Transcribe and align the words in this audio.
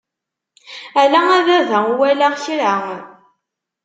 Ala 1.01 1.19
a 1.35 1.37
baba 1.47 1.77
ur 1.89 1.95
walaɣ 1.99 2.33
kra! 2.43 2.75